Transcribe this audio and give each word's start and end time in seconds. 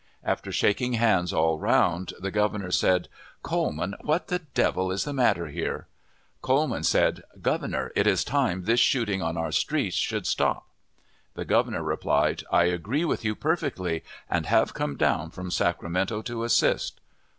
After 0.23 0.51
shaking 0.51 0.93
hands 0.93 1.31
all 1.31 1.59
round, 1.59 2.13
the 2.19 2.31
Governor 2.31 2.71
said, 2.71 3.07
"Coleman, 3.43 3.93
what 4.01 4.29
the 4.29 4.39
devil 4.39 4.89
is 4.91 5.03
the 5.03 5.13
matter 5.13 5.45
here?" 5.49 5.85
Coleman 6.41 6.81
said, 6.81 7.21
"Governor, 7.39 7.91
it 7.95 8.07
is 8.07 8.23
time 8.23 8.63
this 8.63 8.79
shooting 8.79 9.21
on 9.21 9.37
our 9.37 9.51
streets 9.51 9.95
should 9.97 10.25
stop." 10.25 10.65
The 11.35 11.45
Governor 11.45 11.83
replied, 11.83 12.41
"I 12.51 12.63
agree 12.63 13.05
with 13.05 13.23
you 13.23 13.35
perfectly, 13.35 14.03
and 14.27 14.47
have 14.47 14.73
come 14.73 14.97
down, 14.97 15.29
from 15.29 15.51
Sacramento 15.51 16.23
to 16.23 16.45
assist." 16.45 16.99